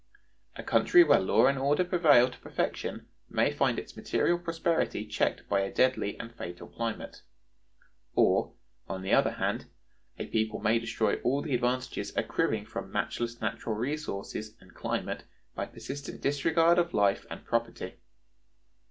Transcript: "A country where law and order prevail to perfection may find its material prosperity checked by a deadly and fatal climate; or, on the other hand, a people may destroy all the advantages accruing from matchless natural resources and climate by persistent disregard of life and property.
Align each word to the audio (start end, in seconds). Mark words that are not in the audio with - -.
"A 0.55 0.63
country 0.63 1.03
where 1.03 1.19
law 1.19 1.45
and 1.45 1.59
order 1.59 1.83
prevail 1.85 2.31
to 2.31 2.39
perfection 2.39 3.07
may 3.29 3.51
find 3.53 3.77
its 3.77 3.95
material 3.95 4.39
prosperity 4.39 5.05
checked 5.05 5.47
by 5.47 5.59
a 5.61 5.71
deadly 5.71 6.19
and 6.19 6.33
fatal 6.33 6.67
climate; 6.67 7.21
or, 8.15 8.55
on 8.89 9.03
the 9.03 9.13
other 9.13 9.33
hand, 9.33 9.67
a 10.17 10.25
people 10.25 10.59
may 10.59 10.79
destroy 10.79 11.17
all 11.21 11.43
the 11.43 11.53
advantages 11.53 12.17
accruing 12.17 12.65
from 12.65 12.91
matchless 12.91 13.39
natural 13.41 13.75
resources 13.75 14.55
and 14.59 14.73
climate 14.73 15.25
by 15.53 15.67
persistent 15.67 16.19
disregard 16.19 16.79
of 16.79 16.95
life 16.95 17.27
and 17.29 17.45
property. 17.45 17.93